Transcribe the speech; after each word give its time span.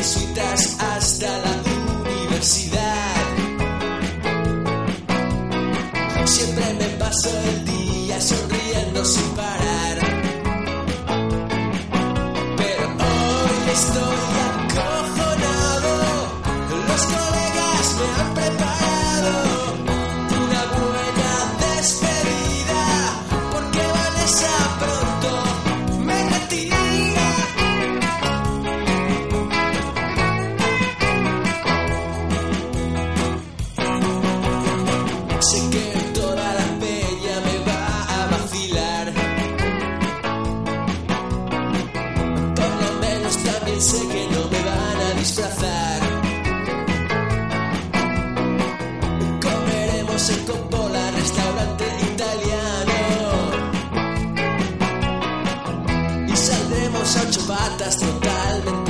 jesuitas 0.00 0.78
hasta 0.80 1.26
la 1.26 1.52
universidad. 2.08 3.24
Siempre 6.24 6.64
me 6.78 6.86
paso 6.98 7.28
el 7.50 7.66
día 7.66 8.18
sonriendo 8.18 9.04
sin 9.04 9.28
parar. 9.36 9.98
Pero 12.56 12.86
hoy 13.08 13.58
estoy 13.74 14.39
Sé 35.40 35.70
que 35.70 35.86
toda 36.12 36.54
la 36.54 36.66
peña 36.78 37.36
me 37.46 37.56
va 37.66 37.82
a 38.18 38.26
vacilar. 38.26 39.06
Por 42.58 42.72
lo 42.82 42.90
menos 43.00 43.36
también 43.38 43.80
sé 43.80 44.00
que 44.08 44.28
no 44.34 44.42
me 44.52 44.60
van 44.68 44.98
a 45.08 45.14
disfrazar. 45.18 46.00
Comeremos 49.40 50.28
en 50.28 50.44
Coppola, 50.44 51.10
restaurante 51.12 51.84
italiano. 52.12 52.98
Y 56.28 56.36
saldremos 56.36 57.16
a 57.16 57.22
ocho 57.22 57.40
patas 57.46 57.96
totalmente 57.96 58.89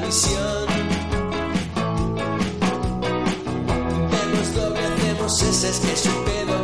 la 0.00 0.06
visión. 0.06 0.66
Vemos 4.10 4.54
doble, 4.54 4.80
hacemos 4.84 5.64
es 5.64 5.80
que 5.80 5.92
es 5.92 6.06
un 6.06 6.24
pedo 6.24 6.59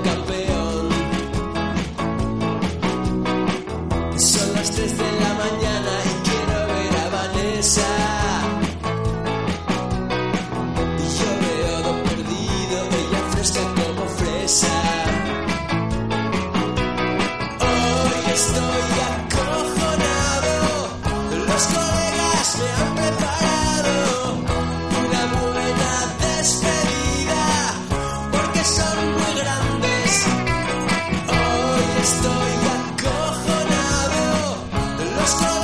Podcast. 35.26 35.56